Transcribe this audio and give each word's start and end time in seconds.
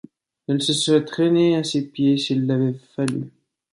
Elle 0.47 0.63
se 0.63 0.73
serait 0.73 1.05
traînée 1.05 1.55
à 1.57 1.63
ses 1.63 1.85
pieds 1.87 2.17
s’il 2.17 2.47
l’avait 2.47 2.73
fallu. 2.95 3.29